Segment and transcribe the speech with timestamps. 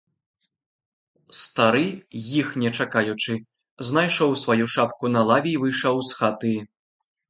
[1.39, 1.83] Стары,
[2.41, 3.31] іх не чакаючы,
[3.93, 6.61] знайшоў сваю шапку на лаве й выйшаў з хаты.